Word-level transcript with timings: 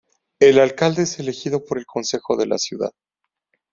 El 0.39 0.57
alcalde 0.57 1.03
es 1.03 1.19
elegido 1.19 1.63
por 1.63 1.77
el 1.77 1.85
consejo 1.85 2.35
de 2.35 2.47
la 2.47 2.57
ciudad. 2.57 2.89